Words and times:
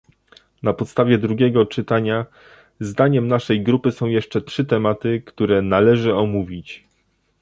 Na 0.63 0.73
podstawie 0.73 1.17
drugiego 1.17 1.65
czytania, 1.65 2.25
zdaniem 2.79 3.27
naszej 3.27 3.63
grupy 3.63 3.91
są 3.91 4.07
jeszcze 4.07 4.41
trzy 4.41 4.65
tematy, 4.65 5.21
które 5.25 5.61
należy 5.61 6.15
omówić 6.15 6.83